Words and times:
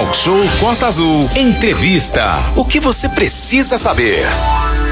Talk 0.00 0.16
Show 0.16 0.38
Costa 0.58 0.86
Azul. 0.86 1.28
Entrevista. 1.36 2.36
O 2.56 2.64
que 2.64 2.80
você 2.80 3.06
precisa 3.06 3.76
saber? 3.76 4.20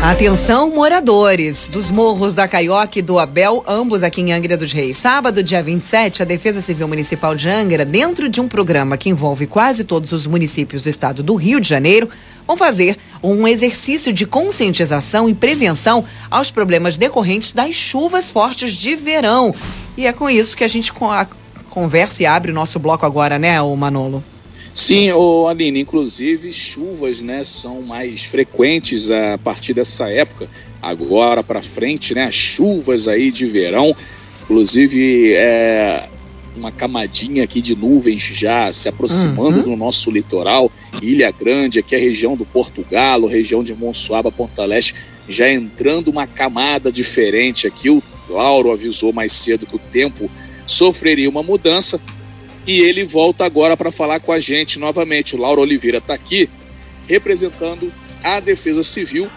Atenção, 0.02 0.68
moradores 0.68 1.70
dos 1.70 1.90
morros 1.90 2.34
da 2.34 2.46
Carioca 2.46 2.98
e 2.98 3.00
do 3.00 3.18
Abel, 3.18 3.64
ambos 3.66 4.02
aqui 4.02 4.20
em 4.20 4.34
Angra 4.34 4.54
dos 4.54 4.70
Reis. 4.70 4.98
Sábado, 4.98 5.42
dia 5.42 5.62
27, 5.62 6.20
a 6.20 6.26
Defesa 6.26 6.60
Civil 6.60 6.86
Municipal 6.86 7.34
de 7.34 7.48
Angra, 7.48 7.86
dentro 7.86 8.28
de 8.28 8.38
um 8.38 8.46
programa 8.46 8.98
que 8.98 9.08
envolve 9.08 9.46
quase 9.46 9.82
todos 9.82 10.12
os 10.12 10.26
municípios 10.26 10.82
do 10.82 10.90
estado 10.90 11.22
do 11.22 11.36
Rio 11.36 11.58
de 11.58 11.68
Janeiro, 11.70 12.10
vão 12.46 12.54
fazer 12.54 12.98
um 13.22 13.48
exercício 13.48 14.12
de 14.12 14.26
conscientização 14.26 15.26
e 15.26 15.32
prevenção 15.32 16.04
aos 16.30 16.50
problemas 16.50 16.98
decorrentes 16.98 17.54
das 17.54 17.74
chuvas 17.74 18.30
fortes 18.30 18.74
de 18.74 18.94
verão. 18.94 19.54
E 19.96 20.06
é 20.06 20.12
com 20.12 20.28
isso 20.28 20.54
que 20.54 20.64
a 20.64 20.68
gente 20.68 20.92
conversa 21.70 22.22
e 22.22 22.26
abre 22.26 22.50
o 22.50 22.54
nosso 22.54 22.78
bloco 22.78 23.06
agora, 23.06 23.38
né, 23.38 23.58
o 23.62 23.74
Manolo? 23.74 24.22
Sim, 24.74 25.10
o 25.12 25.48
Aline, 25.48 25.80
inclusive 25.80 26.52
chuvas, 26.52 27.20
né, 27.20 27.42
são 27.44 27.82
mais 27.82 28.24
frequentes 28.24 29.10
a 29.10 29.38
partir 29.38 29.74
dessa 29.74 30.08
época, 30.08 30.48
agora 30.80 31.42
para 31.42 31.60
frente, 31.60 32.14
né, 32.14 32.30
chuvas 32.30 33.08
aí 33.08 33.30
de 33.30 33.46
verão, 33.46 33.94
inclusive 34.42 35.34
é, 35.34 36.08
uma 36.56 36.70
camadinha 36.70 37.44
aqui 37.44 37.60
de 37.60 37.74
nuvens 37.74 38.22
já 38.22 38.72
se 38.72 38.88
aproximando 38.88 39.58
uhum. 39.58 39.62
do 39.62 39.76
nosso 39.76 40.10
litoral, 40.10 40.70
Ilha 41.00 41.30
Grande, 41.30 41.78
aqui 41.78 41.94
a 41.94 41.98
região 41.98 42.36
do 42.36 42.44
Portugal, 42.44 43.24
região 43.26 43.62
de 43.62 43.74
Monsuaba, 43.74 44.30
Ponta 44.30 44.64
Leste, 44.64 44.94
já 45.28 45.50
entrando 45.50 46.08
uma 46.08 46.26
camada 46.26 46.90
diferente 46.90 47.66
aqui. 47.66 47.90
O 47.90 48.02
Lauro 48.28 48.72
avisou 48.72 49.12
mais 49.12 49.32
cedo 49.32 49.66
que 49.66 49.76
o 49.76 49.80
tempo 49.80 50.30
sofreria 50.66 51.28
uma 51.28 51.42
mudança, 51.42 52.00
e 52.66 52.80
ele 52.80 53.04
volta 53.04 53.44
agora 53.44 53.76
para 53.76 53.90
falar 53.90 54.20
com 54.20 54.32
a 54.32 54.40
gente 54.40 54.78
novamente. 54.78 55.34
O 55.34 55.38
Lauro 55.38 55.62
Oliveira 55.62 55.98
está 55.98 56.14
aqui 56.14 56.48
representando 57.06 57.92
a 58.22 58.40
Defesa 58.40 58.82
Civil 58.82 59.28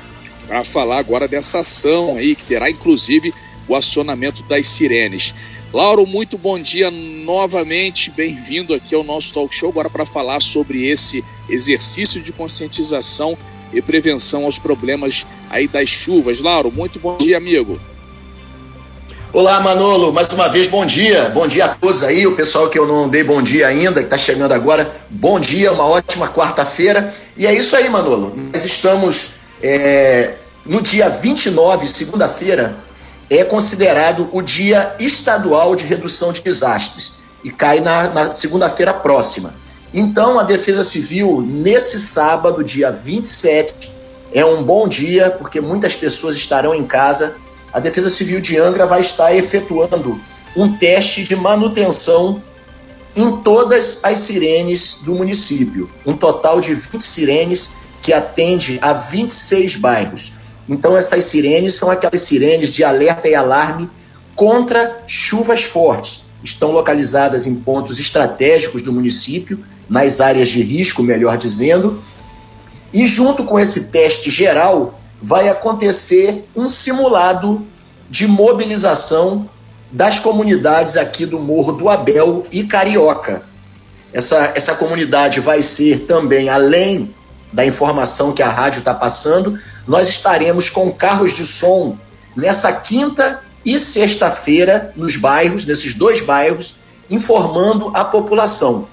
para 0.47 0.64
falar 0.64 1.00
agora 1.00 1.27
dessa 1.27 1.59
ação 1.59 2.17
aí 2.17 2.36
que 2.36 2.44
terá 2.44 2.69
inclusive 2.69 3.33
o 3.67 3.75
acionamento 3.75 4.44
das 4.44 4.67
sirenes. 4.67 5.33
Lauro, 5.73 6.05
muito 6.05 6.38
bom 6.38 6.59
dia 6.59 6.92
novamente, 6.92 8.11
bem-vindo 8.11 8.73
aqui 8.73 8.94
ao 8.94 9.05
nosso 9.05 9.33
talk 9.33 9.55
show 9.55 9.69
agora 9.69 9.89
para 9.89 10.05
falar 10.05 10.42
sobre 10.42 10.86
esse 10.86 11.23
exercício 11.47 12.22
de 12.22 12.33
conscientização 12.33 13.38
e 13.73 13.81
prevenção 13.81 14.44
aos 14.44 14.59
problemas 14.59 15.25
aí 15.49 15.69
das 15.69 15.88
chuvas. 15.88 16.42
Lauro, 16.42 16.69
muito 16.69 16.99
bom 16.99 17.17
dia, 17.17 17.38
amigo. 17.38 17.80
Olá, 19.33 19.61
Manolo, 19.61 20.11
mais 20.11 20.27
uma 20.33 20.49
vez 20.49 20.67
bom 20.67 20.85
dia. 20.85 21.29
Bom 21.29 21.47
dia 21.47 21.63
a 21.63 21.69
todos 21.69 22.03
aí, 22.03 22.27
o 22.27 22.35
pessoal 22.35 22.67
que 22.67 22.77
eu 22.77 22.85
não 22.85 23.07
dei 23.07 23.23
bom 23.23 23.41
dia 23.41 23.65
ainda, 23.65 24.01
que 24.01 24.07
está 24.07 24.17
chegando 24.17 24.51
agora. 24.51 24.93
Bom 25.09 25.39
dia, 25.39 25.71
uma 25.71 25.85
ótima 25.85 26.27
quarta-feira. 26.27 27.13
E 27.37 27.47
é 27.47 27.53
isso 27.53 27.73
aí, 27.77 27.87
Manolo. 27.87 28.33
Nós 28.53 28.65
estamos 28.65 29.35
é, 29.63 30.33
no 30.65 30.81
dia 30.81 31.07
29, 31.07 31.87
segunda-feira, 31.87 32.75
é 33.29 33.41
considerado 33.45 34.27
o 34.33 34.41
Dia 34.41 34.93
Estadual 34.99 35.77
de 35.77 35.85
Redução 35.85 36.33
de 36.33 36.41
Desastres 36.41 37.21
e 37.41 37.49
cai 37.49 37.79
na, 37.79 38.09
na 38.09 38.31
segunda-feira 38.31 38.93
próxima. 38.93 39.53
Então, 39.93 40.39
a 40.39 40.43
Defesa 40.43 40.83
Civil, 40.83 41.41
nesse 41.41 41.97
sábado, 41.99 42.61
dia 42.65 42.91
27, 42.91 43.95
é 44.33 44.43
um 44.43 44.61
bom 44.61 44.89
dia, 44.89 45.31
porque 45.31 45.61
muitas 45.61 45.95
pessoas 45.95 46.35
estarão 46.35 46.75
em 46.75 46.83
casa 46.83 47.37
a 47.73 47.80
Defesa 47.80 48.09
Civil 48.09 48.41
de 48.41 48.58
Angra 48.58 48.86
vai 48.86 49.02
estar 49.02 49.33
efetuando 49.36 50.19
um 50.55 50.75
teste 50.77 51.23
de 51.23 51.36
manutenção 51.36 52.41
em 53.16 53.38
todas 53.38 54.00
as 54.03 54.19
sirenes 54.19 55.00
do 55.03 55.14
município. 55.14 55.89
Um 56.05 56.14
total 56.14 56.59
de 56.59 56.73
20 56.73 57.02
sirenes 57.02 57.72
que 58.02 58.14
atende 58.14 58.80
a 58.81 58.94
26 58.94 59.75
bairros. 59.75 60.33
Então, 60.67 60.97
essas 60.97 61.23
sirenes 61.25 61.73
são 61.73 61.89
aquelas 61.89 62.22
sirenes 62.22 62.73
de 62.73 62.83
alerta 62.83 63.27
e 63.27 63.36
alarme 63.36 63.89
contra 64.36 65.03
chuvas 65.08 65.64
fortes. 65.64 66.26
Estão 66.43 66.71
localizadas 66.71 67.45
em 67.45 67.55
pontos 67.55 67.99
estratégicos 67.99 68.82
do 68.82 68.92
município, 68.93 69.59
nas 69.89 70.21
áreas 70.21 70.49
de 70.49 70.61
risco, 70.61 71.03
melhor 71.03 71.38
dizendo. 71.38 72.02
E 72.93 73.05
junto 73.05 73.43
com 73.43 73.59
esse 73.59 73.86
teste 73.86 74.30
geral, 74.30 75.01
vai 75.21 75.49
acontecer 75.49 76.48
um 76.55 76.67
simulado 76.67 77.65
de 78.09 78.27
mobilização 78.27 79.49
das 79.92 80.20
comunidades 80.20 80.98
aqui 80.98 81.26
do 81.26 81.39
Morro 81.39 81.73
do 81.73 81.89
Abel 81.89 82.43
e 82.52 82.64
Carioca. 82.64 83.43
Essa, 84.14 84.52
essa 84.55 84.76
comunidade 84.76 85.39
vai 85.39 85.61
ser 85.61 86.02
também, 86.02 86.49
além 86.49 87.14
da 87.54 87.65
informação 87.65 88.33
que 88.33 88.42
a 88.42 88.49
rádio 88.49 88.80
está 88.80 88.93
passando, 88.93 89.59
nós 89.87 90.09
estaremos 90.09 90.70
com 90.70 90.92
carros 90.92 91.33
de 91.33 91.45
som 91.45 91.98
nessa 92.36 92.71
quinta 92.71 93.42
e 93.65 93.77
sexta-feira 93.77 94.92
nos 94.95 95.17
bairros, 95.17 95.65
nesses 95.65 95.93
dois 95.93 96.21
bairros, 96.21 96.76
informando 97.09 97.92
a 97.93 98.03
população. 98.03 98.88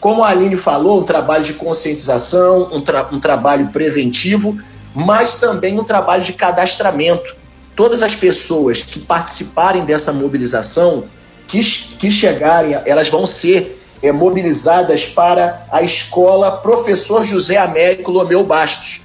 Como 0.00 0.22
a 0.22 0.28
Aline 0.28 0.56
falou, 0.56 1.00
um 1.00 1.04
trabalho 1.04 1.44
de 1.44 1.54
conscientização, 1.54 2.70
um, 2.72 2.80
tra 2.80 3.08
um 3.10 3.18
trabalho 3.18 3.68
preventivo 3.68 4.56
mas 4.94 5.36
também 5.36 5.78
um 5.78 5.84
trabalho 5.84 6.22
de 6.22 6.32
cadastramento. 6.32 7.34
Todas 7.74 8.00
as 8.02 8.14
pessoas 8.14 8.84
que 8.84 9.00
participarem 9.00 9.84
dessa 9.84 10.12
mobilização, 10.12 11.04
que, 11.48 11.60
que 11.98 12.10
chegarem, 12.10 12.80
elas 12.86 13.08
vão 13.08 13.26
ser 13.26 13.80
é, 14.00 14.12
mobilizadas 14.12 15.06
para 15.06 15.66
a 15.72 15.82
escola 15.82 16.58
Professor 16.58 17.24
José 17.24 17.56
Américo 17.56 18.12
Lomeu 18.12 18.44
Bastos. 18.44 19.02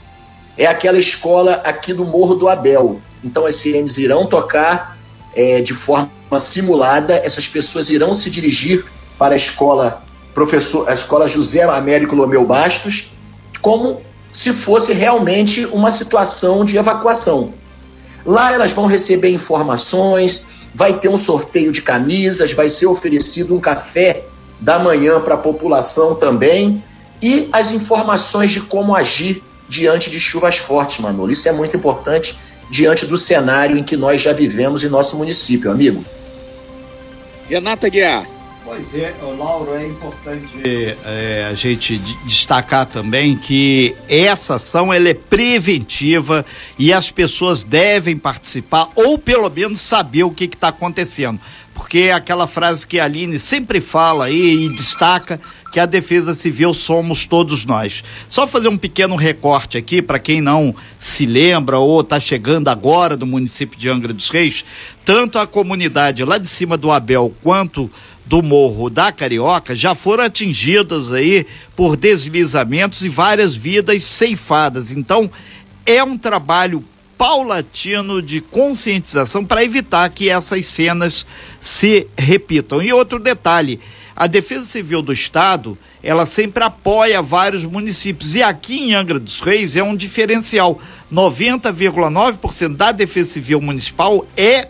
É 0.57 0.67
aquela 0.67 0.99
escola 0.99 1.53
aqui 1.63 1.93
do 1.93 2.05
Morro 2.05 2.35
do 2.35 2.47
Abel. 2.47 3.01
Então 3.23 3.45
as 3.45 3.55
sirenes 3.55 3.97
irão 3.97 4.25
tocar 4.25 4.97
é, 5.33 5.61
de 5.61 5.73
forma 5.73 6.09
simulada, 6.37 7.15
essas 7.23 7.47
pessoas 7.47 7.89
irão 7.89 8.13
se 8.13 8.29
dirigir 8.29 8.85
para 9.17 9.33
a 9.33 9.37
escola 9.37 10.03
professor, 10.33 10.87
a 10.87 10.93
escola 10.93 11.27
José 11.27 11.63
Américo 11.63 12.15
Lomeu 12.15 12.45
Bastos, 12.45 13.13
como 13.61 14.01
se 14.31 14.53
fosse 14.53 14.93
realmente 14.93 15.65
uma 15.67 15.91
situação 15.91 16.63
de 16.63 16.77
evacuação. 16.77 17.53
Lá 18.25 18.53
elas 18.53 18.73
vão 18.73 18.85
receber 18.85 19.31
informações, 19.31 20.69
vai 20.73 20.93
ter 20.93 21.09
um 21.09 21.17
sorteio 21.17 21.71
de 21.71 21.81
camisas, 21.81 22.53
vai 22.53 22.69
ser 22.69 22.85
oferecido 22.85 23.55
um 23.55 23.59
café 23.59 24.25
da 24.59 24.77
manhã 24.77 25.19
para 25.21 25.35
a 25.35 25.37
população 25.37 26.15
também 26.15 26.83
e 27.21 27.49
as 27.51 27.71
informações 27.71 28.51
de 28.51 28.61
como 28.61 28.95
agir 28.95 29.41
diante 29.67 30.09
de 30.09 30.19
chuvas 30.19 30.57
fortes, 30.57 30.99
Manolo. 30.99 31.31
Isso 31.31 31.47
é 31.47 31.51
muito 31.51 31.75
importante 31.75 32.37
diante 32.69 33.05
do 33.05 33.17
cenário 33.17 33.77
em 33.77 33.83
que 33.83 33.97
nós 33.97 34.21
já 34.21 34.33
vivemos 34.33 34.83
em 34.83 34.89
nosso 34.89 35.15
município, 35.17 35.71
amigo. 35.71 36.03
Renata 37.47 37.89
Guiar. 37.89 38.38
Pois 38.69 38.93
é, 38.93 39.15
Lauro, 39.35 39.73
é 39.73 39.87
importante 39.87 40.61
é, 41.03 41.47
a 41.49 41.55
gente 41.55 41.97
destacar 42.23 42.85
também 42.85 43.35
que 43.35 43.95
essa 44.07 44.55
ação 44.57 44.93
ela 44.93 45.09
é 45.09 45.13
preventiva 45.15 46.45
e 46.77 46.93
as 46.93 47.09
pessoas 47.09 47.63
devem 47.63 48.15
participar 48.15 48.87
ou 48.93 49.17
pelo 49.17 49.49
menos 49.49 49.81
saber 49.81 50.21
o 50.21 50.29
que 50.29 50.43
está 50.43 50.67
acontecendo. 50.67 51.39
Porque 51.73 51.97
é 51.97 52.13
aquela 52.13 52.45
frase 52.45 52.85
que 52.85 52.99
a 52.99 53.05
Aline 53.05 53.39
sempre 53.39 53.81
fala 53.81 54.29
e 54.29 54.69
destaca 54.69 55.39
que 55.71 55.79
a 55.79 55.85
defesa 55.85 56.33
civil 56.33 56.73
somos 56.73 57.25
todos 57.25 57.65
nós. 57.65 58.03
Só 58.27 58.45
fazer 58.45 58.67
um 58.67 58.77
pequeno 58.77 59.15
recorte 59.15 59.77
aqui 59.77 60.01
para 60.01 60.19
quem 60.19 60.41
não 60.41 60.75
se 60.97 61.25
lembra 61.25 61.79
ou 61.79 62.01
está 62.01 62.19
chegando 62.19 62.67
agora 62.67 63.17
do 63.17 63.25
município 63.25 63.79
de 63.79 63.89
Angra 63.89 64.13
dos 64.13 64.29
Reis, 64.29 64.63
tanto 65.03 65.39
a 65.39 65.47
comunidade 65.47 66.23
lá 66.23 66.37
de 66.37 66.47
cima 66.47 66.77
do 66.77 66.91
Abel 66.91 67.33
quanto 67.41 67.89
do 68.29 68.43
Morro 68.43 68.91
da 68.91 69.11
Carioca 69.11 69.75
já 69.75 69.95
foram 69.95 70.23
atingidas 70.23 71.11
aí 71.11 71.47
por 71.75 71.97
deslizamentos 71.97 73.03
e 73.03 73.09
várias 73.09 73.55
vidas 73.55 74.03
ceifadas. 74.03 74.91
Então, 74.91 75.31
é 75.83 76.03
um 76.03 76.15
trabalho 76.15 76.85
paulatino 77.17 78.21
de 78.21 78.39
conscientização 78.39 79.43
para 79.43 79.63
evitar 79.63 80.07
que 80.11 80.29
essas 80.29 80.67
cenas 80.67 81.25
se 81.59 82.05
repitam. 82.15 82.83
E 82.83 82.93
outro 82.93 83.17
detalhe, 83.17 83.79
a 84.15 84.27
Defesa 84.27 84.63
Civil 84.63 85.01
do 85.01 85.11
Estado, 85.11 85.75
ela 86.03 86.27
sempre 86.27 86.63
apoia 86.63 87.23
vários 87.23 87.65
municípios 87.65 88.35
e 88.35 88.43
aqui 88.43 88.79
em 88.79 88.93
Angra 88.93 89.19
dos 89.19 89.41
Reis 89.41 89.75
é 89.75 89.81
um 89.81 89.95
diferencial. 89.95 90.79
90,9% 91.11 92.75
da 92.75 92.91
Defesa 92.91 93.31
Civil 93.31 93.59
Municipal 93.59 94.23
é 94.37 94.67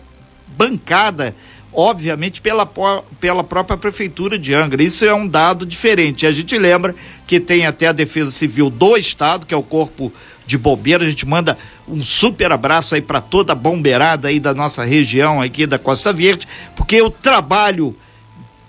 bancada 0.56 1.36
obviamente 1.72 2.40
pela, 2.40 2.66
pela 3.20 3.44
própria 3.44 3.76
prefeitura 3.76 4.38
de 4.38 4.54
Angra. 4.54 4.82
Isso 4.82 5.04
é 5.04 5.14
um 5.14 5.26
dado 5.26 5.64
diferente. 5.64 6.26
A 6.26 6.32
gente 6.32 6.56
lembra 6.58 6.94
que 7.26 7.38
tem 7.38 7.66
até 7.66 7.86
a 7.86 7.92
Defesa 7.92 8.30
Civil 8.30 8.70
do 8.70 8.96
Estado, 8.96 9.46
que 9.46 9.54
é 9.54 9.56
o 9.56 9.62
corpo 9.62 10.12
de 10.46 10.58
bombeiro. 10.58 11.04
A 11.04 11.06
gente 11.06 11.26
manda 11.26 11.56
um 11.86 12.02
super 12.02 12.52
abraço 12.52 12.94
aí 12.94 13.00
para 13.00 13.20
toda 13.20 13.52
a 13.52 13.56
bombeirada 13.56 14.28
aí 14.28 14.40
da 14.40 14.52
nossa 14.52 14.84
região 14.84 15.40
aqui 15.40 15.66
da 15.66 15.78
Costa 15.78 16.12
Verde, 16.12 16.46
porque 16.74 17.00
o 17.00 17.10
trabalho 17.10 17.94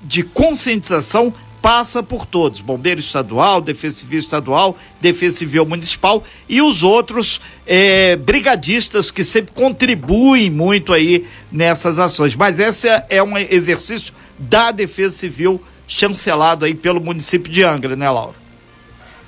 de 0.03 0.23
conscientização 0.23 1.33
passa 1.61 2.01
por 2.01 2.25
todos: 2.25 2.61
Bombeiro 2.61 2.99
Estadual, 2.99 3.61
Defesa 3.61 3.99
Civil 3.99 4.19
Estadual, 4.19 4.75
Defesa 4.99 5.37
Civil 5.37 5.65
Municipal 5.65 6.23
e 6.49 6.61
os 6.61 6.83
outros 6.83 7.39
eh, 7.67 8.15
brigadistas 8.15 9.11
que 9.11 9.23
sempre 9.23 9.53
contribuem 9.53 10.49
muito 10.49 10.91
aí 10.91 11.27
nessas 11.51 11.99
ações. 11.99 12.35
Mas 12.35 12.59
esse 12.59 12.87
é 13.09 13.21
um 13.21 13.37
exercício 13.37 14.13
da 14.37 14.71
Defesa 14.71 15.15
Civil 15.15 15.61
chancelado 15.87 16.65
aí 16.65 16.73
pelo 16.73 17.01
município 17.01 17.51
de 17.51 17.63
Angra, 17.63 17.95
né, 17.95 18.09
Laura? 18.09 18.41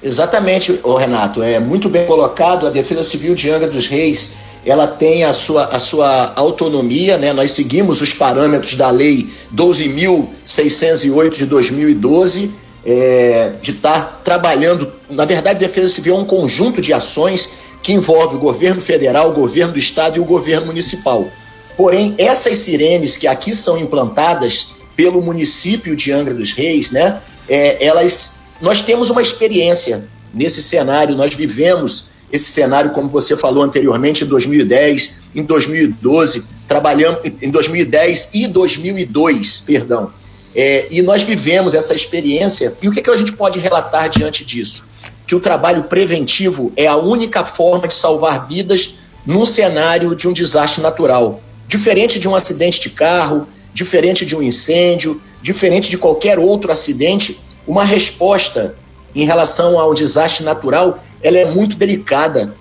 Exatamente, 0.02 0.82
Renato, 1.00 1.42
é 1.42 1.60
muito 1.60 1.88
bem 1.88 2.06
colocado. 2.06 2.68
A 2.68 2.70
Defesa 2.70 3.04
Civil 3.04 3.36
de 3.36 3.50
Angra 3.50 3.70
dos 3.70 3.88
Reis, 3.88 4.36
ela 4.66 4.88
tem 4.88 5.24
a 5.24 5.34
sua, 5.34 5.66
a 5.66 5.80
sua 5.80 6.34
autonomia, 6.36 7.18
né? 7.18 7.34
Nós 7.34 7.52
seguimos 7.52 8.02
os 8.02 8.14
parâmetros 8.14 8.76
da 8.76 8.90
Lei 8.90 9.30
12.608 9.54 11.36
de 11.36 11.46
2012, 11.46 12.52
é, 12.86 13.54
de 13.62 13.72
estar 13.72 13.94
tá 13.94 14.20
trabalhando. 14.24 14.92
Na 15.10 15.26
verdade, 15.26 15.66
a 15.66 15.68
Defesa 15.68 15.90
Civil 15.90 16.16
é 16.16 16.20
um 16.20 16.26
conjunto 16.26 16.82
de 16.82 16.94
ações 16.94 17.64
que 17.82 17.92
envolve 17.92 18.36
o 18.38 18.40
governo 18.40 18.82
federal, 18.82 19.32
o 19.32 19.34
governo 19.34 19.74
do 19.74 19.80
estado 19.80 20.18
e 20.18 20.20
o 20.20 20.26
governo 20.26 20.68
municipal. 20.68 21.28
Porém, 21.76 22.16
essas 22.18 22.58
sirenes 22.60 23.18
que 23.18 23.28
aqui 23.28 23.54
são 23.54 23.78
implantadas 23.78 24.70
pelo 24.96 25.22
município 25.22 25.96
de 25.96 26.12
Angra 26.12 26.34
dos 26.34 26.54
Reis, 26.54 26.92
né? 26.92 27.20
É, 27.50 27.86
elas 27.86 28.44
nós 28.62 28.82
temos 28.82 29.10
uma 29.10 29.22
experiência 29.22 30.08
nesse 30.34 30.64
cenário, 30.64 31.18
nós 31.18 31.36
vivemos 31.36 32.13
esse 32.34 32.52
cenário, 32.52 32.90
como 32.90 33.10
você 33.10 33.38
falou 33.38 33.64
anteriormente, 33.64 34.24
em 34.24 34.28
2010, 34.28 35.22
em 35.36 35.44
2012, 35.44 36.44
trabalhamos 36.68 37.20
em 37.40 37.52
2010 37.52 38.32
e 38.34 38.48
2002, 38.48 39.62
perdão. 39.62 40.12
É, 40.56 40.88
e 40.90 41.04
nós 41.04 41.22
vivemos 41.22 41.76
essa 41.76 41.94
experiência. 41.94 42.76
E 42.82 42.88
o 42.88 42.92
que, 42.92 43.04
que 43.04 43.10
a 43.12 43.18
gente 43.18 43.34
pode 43.34 43.60
relatar 43.60 44.10
diante 44.10 44.44
disso? 44.44 44.84
Que 45.28 45.36
o 45.36 45.40
trabalho 45.40 45.84
preventivo 45.84 46.74
é 46.76 46.88
a 46.88 46.96
única 46.96 47.46
forma 47.46 47.88
de 47.88 47.94
salvar 47.94 48.48
vidas 48.48 48.96
num 49.28 49.46
cenário 49.46 50.16
de 50.16 50.28
um 50.28 50.34
desastre 50.34 50.82
natural. 50.82 51.40
Diferente 51.68 52.20
de 52.20 52.28
um 52.28 52.36
acidente 52.36 52.82
de 52.82 52.90
carro, 52.90 53.48
diferente 53.76 54.26
de 54.26 54.36
um 54.36 54.42
incêndio, 54.42 55.22
diferente 55.40 55.88
de 55.88 56.00
qualquer 56.00 56.40
outro 56.40 56.72
acidente, 56.72 57.40
uma 57.68 57.84
resposta 57.84 58.74
em 59.14 59.24
relação 59.24 59.80
ao 59.80 59.94
desastre 59.94 60.44
natural, 60.44 61.00
ela 61.24 61.38
é 61.38 61.46
muito 61.46 61.78
delicada. 61.78 62.54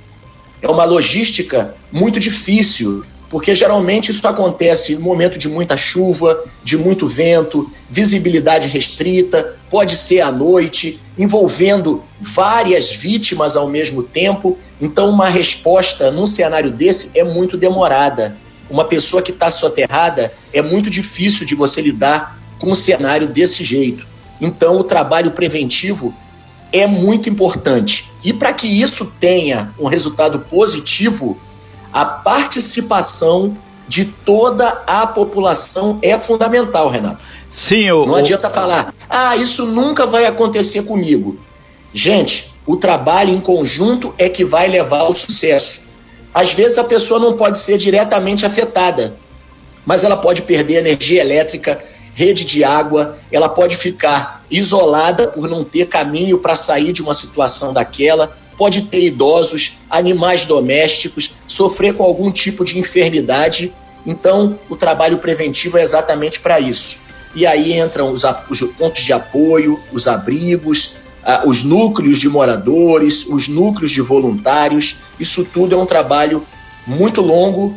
É 0.62 0.68
uma 0.68 0.84
logística 0.84 1.74
muito 1.90 2.20
difícil, 2.20 3.04
porque 3.28 3.54
geralmente 3.54 4.10
isso 4.10 4.26
acontece 4.26 4.94
no 4.94 5.00
momento 5.00 5.38
de 5.38 5.48
muita 5.48 5.76
chuva, 5.76 6.44
de 6.62 6.76
muito 6.76 7.06
vento, 7.06 7.70
visibilidade 7.90 8.68
restrita, 8.68 9.56
pode 9.68 9.96
ser 9.96 10.20
à 10.20 10.30
noite, 10.30 11.00
envolvendo 11.18 12.04
várias 12.20 12.92
vítimas 12.92 13.56
ao 13.56 13.68
mesmo 13.68 14.02
tempo. 14.02 14.56
Então, 14.80 15.08
uma 15.08 15.28
resposta 15.28 16.10
num 16.10 16.26
cenário 16.26 16.70
desse 16.70 17.18
é 17.18 17.24
muito 17.24 17.56
demorada. 17.56 18.36
Uma 18.70 18.84
pessoa 18.84 19.22
que 19.22 19.32
está 19.32 19.50
soterrada 19.50 20.32
é 20.52 20.62
muito 20.62 20.88
difícil 20.88 21.44
de 21.44 21.54
você 21.54 21.80
lidar 21.80 22.38
com 22.58 22.70
um 22.70 22.74
cenário 22.74 23.26
desse 23.26 23.64
jeito. 23.64 24.06
Então, 24.40 24.78
o 24.78 24.84
trabalho 24.84 25.32
preventivo 25.32 26.14
é 26.72 26.86
muito 26.86 27.28
importante. 27.28 28.10
E 28.24 28.32
para 28.32 28.52
que 28.52 28.66
isso 28.66 29.12
tenha 29.20 29.74
um 29.78 29.86
resultado 29.86 30.40
positivo, 30.40 31.38
a 31.92 32.04
participação 32.04 33.56
de 33.86 34.06
toda 34.06 34.82
a 34.86 35.06
população 35.06 35.98
é 36.00 36.18
fundamental, 36.18 36.88
Renato. 36.88 37.20
Sim, 37.50 37.82
eu, 37.82 38.06
não 38.06 38.14
adianta 38.14 38.48
falar, 38.48 38.94
ah, 39.10 39.36
isso 39.36 39.66
nunca 39.66 40.06
vai 40.06 40.24
acontecer 40.24 40.84
comigo. 40.84 41.38
Gente, 41.92 42.52
o 42.66 42.76
trabalho 42.76 43.34
em 43.34 43.40
conjunto 43.40 44.14
é 44.16 44.28
que 44.28 44.44
vai 44.44 44.68
levar 44.68 45.00
ao 45.00 45.14
sucesso. 45.14 45.82
Às 46.32 46.54
vezes 46.54 46.78
a 46.78 46.84
pessoa 46.84 47.20
não 47.20 47.36
pode 47.36 47.58
ser 47.58 47.76
diretamente 47.76 48.46
afetada, 48.46 49.16
mas 49.84 50.02
ela 50.02 50.16
pode 50.16 50.40
perder 50.42 50.76
energia 50.76 51.20
elétrica, 51.20 51.82
rede 52.14 52.44
de 52.44 52.62
água, 52.62 53.16
ela 53.30 53.48
pode 53.48 53.76
ficar 53.76 54.44
isolada 54.50 55.28
por 55.28 55.48
não 55.48 55.64
ter 55.64 55.86
caminho 55.86 56.38
para 56.38 56.56
sair 56.56 56.92
de 56.92 57.02
uma 57.02 57.14
situação 57.14 57.72
daquela, 57.72 58.36
pode 58.56 58.82
ter 58.82 59.02
idosos, 59.02 59.78
animais 59.88 60.44
domésticos, 60.44 61.32
sofrer 61.46 61.94
com 61.94 62.04
algum 62.04 62.30
tipo 62.30 62.64
de 62.64 62.78
enfermidade. 62.78 63.72
Então, 64.06 64.58
o 64.68 64.76
trabalho 64.76 65.18
preventivo 65.18 65.78
é 65.78 65.82
exatamente 65.82 66.40
para 66.40 66.60
isso. 66.60 67.00
E 67.34 67.46
aí 67.46 67.78
entram 67.78 68.12
os, 68.12 68.24
os, 68.50 68.60
pontos 68.72 69.02
de 69.02 69.12
apoio, 69.12 69.80
os 69.90 70.06
abrigos, 70.06 70.96
os 71.46 71.62
núcleos 71.62 72.18
de 72.18 72.28
moradores, 72.28 73.26
os 73.26 73.48
núcleos 73.48 73.90
de 73.90 74.02
voluntários. 74.02 74.96
Isso 75.18 75.44
tudo 75.44 75.74
é 75.74 75.78
um 75.78 75.86
trabalho 75.86 76.44
muito 76.86 77.22
longo 77.22 77.76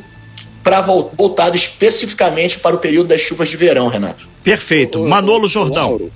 para 0.65 0.81
voltado 0.81 1.55
especificamente 1.55 2.57
para 2.57 2.75
o 2.75 2.79
período 2.79 3.09
das 3.09 3.21
chuvas 3.21 3.49
de 3.49 3.55
verão, 3.55 3.87
Renato. 3.87 4.27
Perfeito. 4.43 4.99
Manolo 5.03 5.47
Jordão. 5.47 5.91
Lauro, 5.91 6.11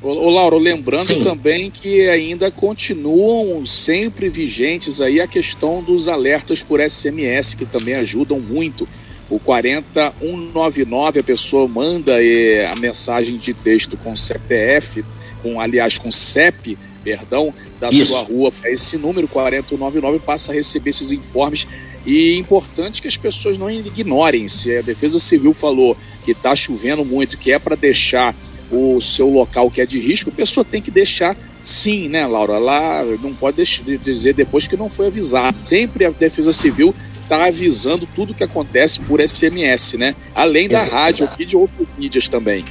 o, 0.00 0.30
Lauro, 0.30 0.58
lembrando 0.58 1.04
Sim. 1.04 1.22
também 1.22 1.70
que 1.70 2.08
ainda 2.08 2.50
continuam 2.50 3.66
sempre 3.66 4.30
vigentes 4.30 5.02
aí 5.02 5.20
a 5.20 5.26
questão 5.26 5.82
dos 5.82 6.08
alertas 6.08 6.62
por 6.62 6.80
SMS, 6.80 7.52
que 7.52 7.66
também 7.66 7.94
ajudam 7.96 8.40
muito. 8.40 8.88
O 9.28 9.38
40199, 9.38 11.20
a 11.20 11.22
pessoa 11.22 11.68
manda 11.68 12.24
eh, 12.24 12.66
a 12.66 12.74
mensagem 12.80 13.36
de 13.36 13.52
texto 13.52 13.98
com 13.98 14.16
CPF, 14.16 15.04
com 15.42 15.60
aliás 15.60 15.98
com 15.98 16.10
CEP, 16.10 16.78
perdão, 17.02 17.52
da 17.78 17.90
Isso. 17.90 18.06
sua 18.06 18.22
rua 18.22 18.50
para 18.50 18.70
esse 18.70 18.96
número 18.96 19.28
40199 19.28 20.20
passa 20.20 20.52
a 20.52 20.54
receber 20.54 20.88
esses 20.88 21.12
informes 21.12 21.66
e 22.06 22.34
é 22.34 22.36
importante 22.36 23.00
que 23.00 23.08
as 23.08 23.16
pessoas 23.16 23.56
não 23.56 23.70
ignorem. 23.70 24.46
Se 24.48 24.76
a 24.76 24.82
Defesa 24.82 25.18
Civil 25.18 25.54
falou 25.54 25.96
que 26.24 26.32
está 26.32 26.54
chovendo 26.54 27.04
muito, 27.04 27.38
que 27.38 27.52
é 27.52 27.58
para 27.58 27.76
deixar 27.76 28.34
o 28.70 29.00
seu 29.00 29.28
local 29.28 29.70
que 29.70 29.80
é 29.80 29.86
de 29.86 29.98
risco, 29.98 30.30
a 30.30 30.32
pessoa 30.32 30.64
tem 30.64 30.82
que 30.82 30.90
deixar 30.90 31.36
sim, 31.62 32.08
né, 32.08 32.26
Laura? 32.26 32.58
Lá 32.58 33.02
não 33.22 33.32
pode 33.34 33.62
dizer 34.04 34.34
depois 34.34 34.66
que 34.66 34.76
não 34.76 34.90
foi 34.90 35.06
avisado. 35.06 35.56
Sempre 35.64 36.04
a 36.04 36.10
Defesa 36.10 36.52
Civil 36.52 36.94
está 37.22 37.46
avisando 37.46 38.06
tudo 38.14 38.34
que 38.34 38.44
acontece 38.44 39.00
por 39.00 39.20
SMS, 39.20 39.94
né? 39.94 40.14
Além 40.34 40.68
da 40.68 40.78
exato, 40.78 40.94
rádio 40.94 41.28
e 41.38 41.44
de 41.44 41.56
outras 41.56 41.88
mídias 41.96 42.28
também. 42.28 42.64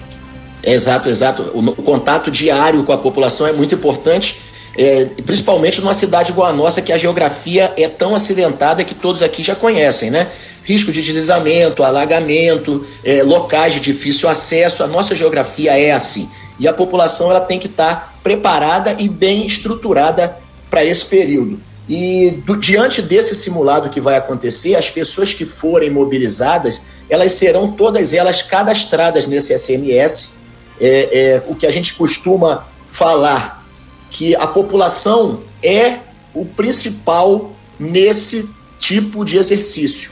Exato, 0.63 1.09
exato. 1.09 1.51
O 1.53 1.81
contato 1.81 2.31
diário 2.31 2.83
com 2.83 2.93
a 2.93 2.97
população 2.97 3.47
é 3.47 3.51
muito 3.51 3.75
importante 3.75 4.39
é, 4.77 5.05
principalmente 5.25 5.79
numa 5.79 5.93
cidade 5.93 6.31
igual 6.31 6.47
a 6.49 6.53
nossa, 6.53 6.81
que 6.81 6.91
a 6.91 6.97
geografia 6.97 7.73
é 7.77 7.87
tão 7.87 8.15
acidentada 8.15 8.83
que 8.83 8.95
todos 8.95 9.21
aqui 9.21 9.43
já 9.43 9.55
conhecem, 9.55 10.09
né? 10.09 10.29
Risco 10.63 10.91
de 10.91 11.01
deslizamento, 11.01 11.83
alagamento, 11.83 12.85
é, 13.03 13.21
locais 13.21 13.73
de 13.73 13.79
difícil 13.79 14.27
acesso, 14.27 14.83
a 14.83 14.87
nossa 14.87 15.15
geografia 15.15 15.77
é 15.77 15.91
assim. 15.91 16.29
E 16.59 16.67
a 16.67 16.73
população 16.73 17.29
ela 17.29 17.41
tem 17.41 17.59
que 17.59 17.67
estar 17.67 17.95
tá 17.95 18.13
preparada 18.23 18.95
e 18.97 19.07
bem 19.07 19.45
estruturada 19.45 20.37
para 20.69 20.83
esse 20.83 21.05
período. 21.05 21.59
E 21.87 22.41
do, 22.45 22.55
diante 22.55 23.01
desse 23.01 23.35
simulado 23.35 23.89
que 23.89 23.99
vai 23.99 24.15
acontecer, 24.15 24.75
as 24.75 24.89
pessoas 24.89 25.33
que 25.33 25.45
forem 25.45 25.89
mobilizadas, 25.89 26.83
elas 27.09 27.33
serão 27.33 27.71
todas 27.73 28.13
elas 28.13 28.41
cadastradas 28.41 29.27
nesse 29.27 29.55
SMS. 29.57 30.37
É, 30.79 30.87
é, 30.89 31.43
o 31.47 31.53
que 31.53 31.67
a 31.67 31.71
gente 31.71 31.93
costuma 31.93 32.65
falar 32.87 33.62
que 34.13 34.35
a 34.35 34.45
população 34.45 35.41
é 35.61 35.97
o 36.35 36.45
principal 36.45 37.51
nesse 37.79 38.47
tipo 38.79 39.25
de 39.25 39.37
exercício. 39.37 40.11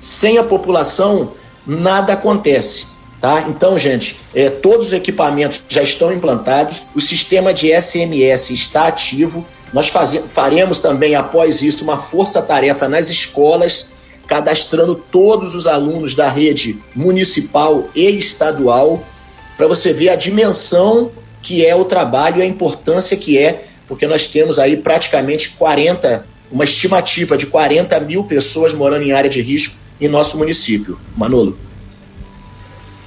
Sem 0.00 0.38
a 0.38 0.44
população, 0.44 1.32
nada 1.66 2.12
acontece. 2.12 2.86
Tá? 3.20 3.44
Então, 3.48 3.78
gente, 3.78 4.18
é, 4.34 4.48
todos 4.48 4.88
os 4.88 4.92
equipamentos 4.92 5.62
já 5.68 5.82
estão 5.82 6.12
implantados, 6.12 6.84
o 6.94 7.00
sistema 7.00 7.52
de 7.52 7.68
SMS 7.68 8.50
está 8.50 8.86
ativo. 8.86 9.44
Nós 9.72 9.92
faremos 10.28 10.78
também, 10.78 11.14
após 11.16 11.62
isso, 11.62 11.82
uma 11.84 11.98
força-tarefa 11.98 12.88
nas 12.88 13.10
escolas, 13.10 13.90
cadastrando 14.26 14.94
todos 14.94 15.54
os 15.54 15.66
alunos 15.66 16.14
da 16.14 16.28
rede 16.28 16.78
municipal 16.94 17.88
e 17.94 18.08
estadual, 18.10 19.02
para 19.56 19.66
você 19.66 19.92
ver 19.92 20.10
a 20.10 20.16
dimensão 20.16 21.10
que 21.42 21.66
é 21.66 21.74
o 21.74 21.84
trabalho 21.84 22.38
e 22.38 22.42
a 22.42 22.46
importância 22.46 23.16
que 23.16 23.36
é, 23.36 23.64
porque 23.88 24.06
nós 24.06 24.28
temos 24.28 24.58
aí 24.58 24.76
praticamente 24.76 25.50
40, 25.50 26.24
uma 26.50 26.64
estimativa 26.64 27.36
de 27.36 27.46
40 27.46 27.98
mil 28.00 28.24
pessoas 28.24 28.72
morando 28.72 29.04
em 29.04 29.12
área 29.12 29.28
de 29.28 29.42
risco 29.42 29.74
em 30.00 30.08
nosso 30.08 30.38
município. 30.38 30.98
Manolo. 31.16 31.58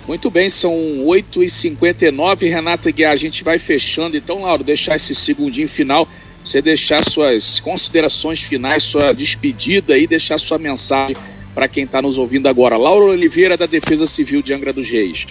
Muito 0.07 0.29
bem, 0.29 0.49
são 0.49 0.71
8h59, 1.05 2.41
Renata 2.41 2.91
Guiar, 2.91 3.11
a 3.11 3.15
gente 3.15 3.43
vai 3.43 3.57
fechando. 3.57 4.15
Então, 4.15 4.43
Lauro, 4.43 4.63
deixar 4.63 4.95
esse 4.95 5.15
segundinho 5.15 5.67
final, 5.67 6.07
você 6.43 6.61
deixar 6.61 7.03
suas 7.03 7.59
considerações 7.59 8.39
finais, 8.39 8.83
sua 8.83 9.13
despedida 9.13 9.97
e 9.97 10.05
deixar 10.05 10.37
sua 10.37 10.59
mensagem 10.59 11.17
para 11.55 11.67
quem 11.67 11.85
está 11.85 12.01
nos 12.03 12.19
ouvindo 12.19 12.47
agora. 12.47 12.77
Lauro 12.77 13.07
Oliveira, 13.07 13.57
da 13.57 13.65
Defesa 13.65 14.05
Civil 14.05 14.43
de 14.43 14.53
Angra 14.53 14.71
dos 14.71 14.87
Reis. 14.87 15.25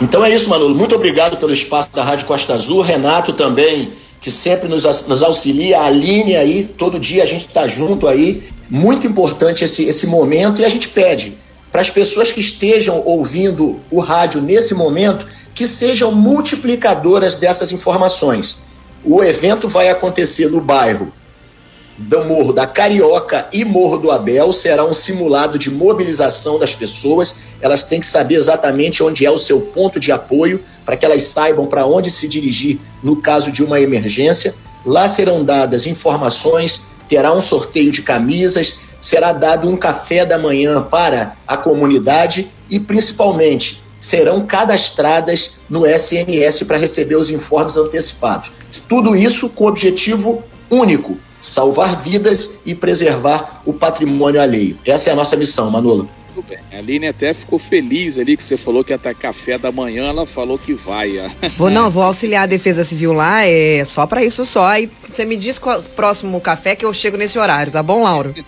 Então 0.00 0.24
é 0.24 0.34
isso, 0.34 0.50
Manolo. 0.50 0.74
Muito 0.74 0.94
obrigado 0.94 1.36
pelo 1.36 1.52
espaço 1.52 1.88
da 1.92 2.02
Rádio 2.02 2.26
Costa 2.26 2.54
Azul. 2.54 2.80
Renato 2.80 3.32
também, 3.32 3.92
que 4.20 4.30
sempre 4.30 4.68
nos, 4.68 4.84
nos 5.06 5.22
auxilia. 5.22 5.80
Aline 5.80 6.36
aí, 6.36 6.64
todo 6.64 6.98
dia 6.98 7.22
a 7.22 7.26
gente 7.26 7.46
está 7.46 7.68
junto 7.68 8.08
aí. 8.08 8.42
Muito 8.68 9.06
importante 9.06 9.62
esse, 9.62 9.84
esse 9.84 10.06
momento 10.06 10.60
e 10.60 10.64
a 10.64 10.68
gente 10.68 10.88
pede 10.88 11.36
para 11.70 11.80
as 11.80 11.90
pessoas 11.90 12.32
que 12.32 12.40
estejam 12.40 13.02
ouvindo 13.04 13.80
o 13.90 14.00
rádio 14.00 14.40
nesse 14.40 14.74
momento 14.74 15.26
que 15.54 15.66
sejam 15.66 16.12
multiplicadoras 16.12 17.36
dessas 17.36 17.70
informações. 17.70 18.58
O 19.04 19.22
evento 19.22 19.68
vai 19.68 19.88
acontecer 19.88 20.48
no 20.48 20.60
bairro 20.60 21.12
do 21.96 22.24
Morro 22.24 22.52
da 22.52 22.66
Carioca 22.66 23.46
e 23.52 23.64
Morro 23.64 23.98
do 23.98 24.10
Abel. 24.10 24.52
Será 24.52 24.84
um 24.84 24.92
simulado 24.92 25.58
de 25.58 25.70
mobilização 25.70 26.58
das 26.58 26.74
pessoas. 26.74 27.36
Elas 27.60 27.84
têm 27.84 28.00
que 28.00 28.06
saber 28.06 28.34
exatamente 28.34 29.02
onde 29.02 29.24
é 29.24 29.30
o 29.30 29.38
seu 29.38 29.60
ponto 29.60 30.00
de 30.00 30.10
apoio, 30.10 30.62
para 30.84 30.96
que 30.96 31.04
elas 31.04 31.22
saibam 31.24 31.66
para 31.66 31.86
onde 31.86 32.10
se 32.10 32.28
dirigir 32.28 32.78
no 33.02 33.16
caso 33.16 33.50
de 33.50 33.62
uma 33.62 33.80
emergência. 33.80 34.54
Lá 34.84 35.08
serão 35.08 35.44
dadas 35.44 35.86
informações, 35.86 36.88
terá 37.08 37.32
um 37.32 37.40
sorteio 37.40 37.90
de 37.90 38.02
camisas, 38.02 38.80
será 39.00 39.32
dado 39.32 39.68
um 39.68 39.76
café 39.76 40.24
da 40.26 40.38
manhã 40.38 40.82
para 40.82 41.36
a 41.46 41.56
comunidade 41.56 42.50
e, 42.68 42.80
principalmente, 42.80 43.82
serão 44.00 44.44
cadastradas 44.44 45.60
no 45.68 45.86
SNS 45.86 46.62
para 46.64 46.76
receber 46.76 47.16
os 47.16 47.30
informes 47.30 47.76
antecipados. 47.76 48.52
Tudo 48.88 49.16
isso 49.16 49.48
com 49.48 49.64
o 49.64 49.68
objetivo 49.68 50.42
único: 50.70 51.16
salvar 51.44 52.00
vidas 52.00 52.60
e 52.64 52.74
preservar 52.74 53.60
o 53.64 53.72
patrimônio 53.72 54.40
alheio. 54.40 54.78
Essa 54.84 55.10
é 55.10 55.12
a 55.12 55.16
nossa 55.16 55.36
missão, 55.36 55.70
Manolo. 55.70 56.08
Tudo 56.34 56.46
bem. 56.48 56.58
A 56.72 56.78
Aline 56.78 57.06
até 57.06 57.32
ficou 57.32 57.58
feliz 57.58 58.18
ali 58.18 58.36
que 58.36 58.42
você 58.42 58.56
falou 58.56 58.82
que 58.82 58.92
ia 58.92 58.96
estar 58.96 59.14
café 59.14 59.56
da 59.56 59.70
manhã, 59.70 60.08
ela 60.08 60.26
falou 60.26 60.58
que 60.58 60.74
vai. 60.74 61.12
Vou 61.56 61.70
não, 61.70 61.90
vou 61.90 62.02
auxiliar 62.02 62.42
a 62.42 62.46
Defesa 62.46 62.82
Civil 62.82 63.12
lá, 63.12 63.46
é 63.46 63.84
só 63.84 64.06
para 64.06 64.24
isso 64.24 64.44
só. 64.44 64.76
E 64.76 64.90
você 65.08 65.24
me 65.24 65.36
diz 65.36 65.58
qual 65.58 65.80
próximo 65.80 66.40
café 66.40 66.74
que 66.74 66.84
eu 66.84 66.92
chego 66.92 67.16
nesse 67.16 67.38
horário, 67.38 67.70
tá 67.70 67.82
bom, 67.82 68.02
Lauro? 68.02 68.34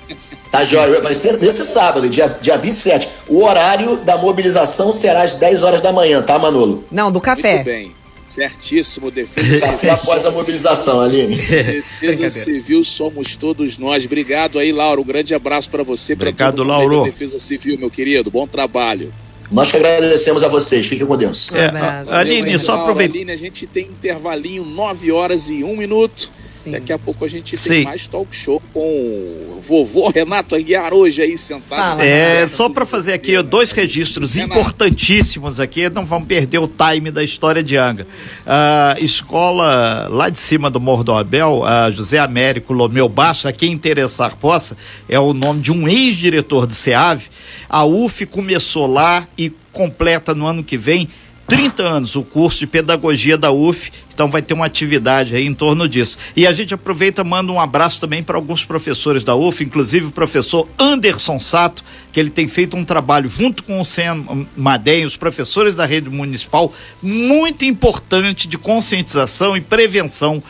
Tá, 0.50 0.64
Jóia? 0.64 1.02
Vai 1.02 1.12
ser 1.12 1.38
nesse 1.38 1.64
sábado, 1.64 2.08
dia, 2.08 2.28
dia 2.40 2.56
27. 2.56 3.08
O 3.28 3.44
horário 3.44 3.96
da 3.96 4.16
mobilização 4.16 4.92
será 4.92 5.22
às 5.22 5.34
10 5.34 5.62
horas 5.62 5.80
da 5.80 5.92
manhã, 5.92 6.22
tá, 6.22 6.38
Manolo? 6.38 6.84
Não, 6.90 7.10
do 7.10 7.20
café. 7.20 7.56
Muito 7.56 7.64
bem. 7.64 7.92
Certíssimo, 8.26 9.10
defesa 9.10 9.66
civil. 9.66 9.90
após 9.92 10.24
a 10.26 10.30
mobilização, 10.30 11.00
Aline. 11.00 11.36
Defesa 11.36 12.30
civil 12.30 12.84
somos 12.84 13.36
todos 13.36 13.78
nós. 13.78 14.04
Obrigado 14.04 14.58
aí, 14.58 14.72
Lauro. 14.72 15.02
Um 15.02 15.04
grande 15.04 15.34
abraço 15.34 15.70
para 15.70 15.82
você. 15.82 16.14
Obrigado, 16.14 16.64
Lauro. 16.64 17.04
Defesa 17.04 17.38
civil, 17.38 17.78
meu 17.78 17.90
querido. 17.90 18.30
Bom 18.30 18.46
trabalho. 18.46 19.12
Nós 19.50 19.70
que 19.70 19.76
agradecemos 19.76 20.42
a 20.42 20.48
vocês. 20.48 20.86
Fiquem 20.86 21.06
com 21.06 21.16
Deus. 21.16 21.48
É, 21.52 21.70
Aline, 22.16 22.58
só 22.58 22.80
aproveita. 22.80 23.14
Aline, 23.14 23.30
a 23.30 23.36
gente 23.36 23.66
tem 23.66 23.86
intervalinho 23.86 24.64
9 24.64 25.12
horas 25.12 25.48
e 25.48 25.62
1 25.62 25.76
minuto. 25.76 26.30
Sim. 26.46 26.72
Daqui 26.72 26.92
a 26.92 26.98
pouco 26.98 27.24
a 27.24 27.28
gente 27.28 27.56
Sim. 27.56 27.68
tem 27.68 27.84
mais 27.84 28.06
talk 28.06 28.34
show 28.34 28.62
com 28.72 28.80
o 28.80 29.60
vovô 29.66 30.08
Renato 30.08 30.54
Aguiar 30.54 30.94
hoje 30.94 31.22
aí 31.22 31.36
sentado. 31.36 32.02
É, 32.02 32.46
só 32.48 32.68
para 32.68 32.86
fazer 32.86 33.12
aqui 33.12 33.40
dois 33.42 33.72
registros 33.72 34.34
Renato. 34.34 34.60
importantíssimos 34.60 35.60
aqui, 35.60 35.88
não 35.90 36.04
vamos 36.04 36.28
perder 36.28 36.58
o 36.58 36.68
time 36.68 37.10
da 37.10 37.22
história 37.22 37.62
de 37.62 37.76
Anga. 37.76 38.06
A 38.44 38.96
escola 39.00 40.08
lá 40.10 40.28
de 40.28 40.38
cima 40.38 40.70
do 40.70 40.80
Morro 40.80 41.04
do 41.04 41.12
Abel, 41.12 41.64
a 41.64 41.90
José 41.90 42.18
Américo 42.18 42.72
Lomeu 42.72 43.08
Baixa, 43.08 43.52
quem 43.52 43.72
interessar 43.72 44.36
possa, 44.36 44.76
é 45.08 45.18
o 45.18 45.32
nome 45.32 45.60
de 45.60 45.72
um 45.72 45.88
ex-diretor 45.88 46.66
do 46.66 46.74
SEAV. 46.74 47.24
A 47.68 47.84
UF 47.84 48.26
começou 48.26 48.86
lá 48.86 49.26
e 49.36 49.52
completa 49.72 50.34
no 50.34 50.46
ano 50.46 50.64
que 50.64 50.76
vem 50.76 51.08
30 51.46 51.82
anos 51.82 52.16
o 52.16 52.22
curso 52.22 52.60
de 52.60 52.66
pedagogia 52.66 53.38
da 53.38 53.50
UF, 53.52 53.92
então 54.16 54.30
vai 54.30 54.40
ter 54.40 54.54
uma 54.54 54.64
atividade 54.64 55.36
aí 55.36 55.44
em 55.44 55.52
torno 55.52 55.86
disso. 55.86 56.16
E 56.34 56.46
a 56.46 56.52
gente 56.54 56.72
aproveita 56.72 57.22
manda 57.22 57.52
um 57.52 57.60
abraço 57.60 58.00
também 58.00 58.22
para 58.22 58.38
alguns 58.38 58.64
professores 58.64 59.22
da 59.22 59.36
UF, 59.36 59.62
inclusive 59.62 60.06
o 60.06 60.10
professor 60.10 60.66
Anderson 60.78 61.38
Sato, 61.38 61.84
que 62.10 62.18
ele 62.18 62.30
tem 62.30 62.48
feito 62.48 62.78
um 62.78 62.84
trabalho 62.84 63.28
junto 63.28 63.62
com 63.62 63.78
o 63.78 63.84
Sam 63.84 64.46
Madem, 64.56 65.04
os 65.04 65.18
professores 65.18 65.74
da 65.74 65.84
rede 65.84 66.08
municipal, 66.08 66.72
muito 67.02 67.66
importante 67.66 68.48
de 68.48 68.56
conscientização 68.56 69.54
e 69.54 69.60
prevenção 69.60 70.42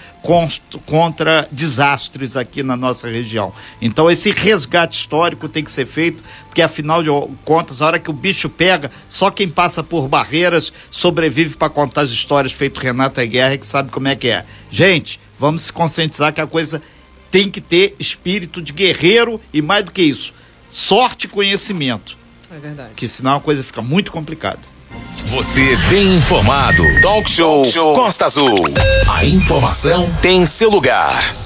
contra 0.85 1.49
desastres 1.53 2.37
aqui 2.37 2.63
na 2.63 2.77
nossa 2.77 3.09
região. 3.09 3.53
Então 3.81 4.11
esse 4.11 4.33
resgate 4.33 4.99
histórico 4.99 5.49
tem 5.49 5.63
que 5.63 5.71
ser 5.71 5.87
feito, 5.87 6.25
porque 6.47 6.63
afinal 6.63 7.01
de 7.01 7.11
contas, 7.45 7.81
a 7.81 7.87
hora 7.87 7.99
que 7.99 8.11
o 8.11 8.13
bicho 8.13 8.49
pega, 8.49 8.91
só 9.09 9.31
quem 9.31 9.49
passa 9.49 9.85
por 9.85 10.09
barreiras 10.09 10.73
sobrevive 10.91 11.57
para 11.57 11.69
contar 11.69 12.01
as 12.01 12.11
histórias 12.11 12.53
feito 12.53 12.81
Renata 12.81 13.25
Guerra 13.25 13.56
que 13.59 13.67
sabe 13.67 13.91
como 13.91 14.09
é 14.09 14.17
que 14.17 14.29
é. 14.29 14.45
Gente, 14.71 15.21
vamos 15.39 15.63
se 15.63 15.73
conscientizar 15.73 16.33
que 16.33 16.41
a 16.41 16.47
coisa 16.47 16.83
tem 17.31 17.51
que 17.51 17.61
ter 17.61 17.95
espírito 17.99 18.63
de 18.63 18.73
guerreiro 18.73 19.41
e 19.53 19.61
mais 19.61 19.85
do 19.85 19.91
que 19.91 20.03
isso, 20.03 20.33
sorte 20.69 21.25
e 21.25 21.29
conhecimento. 21.29 22.17
É 22.51 22.59
verdade. 22.59 22.91
Que 22.95 23.09
senão 23.09 23.37
a 23.37 23.41
coisa 23.41 23.63
fica 23.63 23.83
muito 23.83 24.13
complicada. 24.13 24.61
Você 25.27 25.77
bem 25.91 26.17
informado. 26.17 26.83
Talk 27.03 27.29
Show, 27.29 27.63
Talk 27.63 27.73
Show 27.73 27.95
Costa 27.95 28.27
Azul. 28.27 28.65
A 29.09 29.25
informação 29.25 30.09
tem 30.23 30.47
seu 30.47 30.71
lugar. 30.71 31.46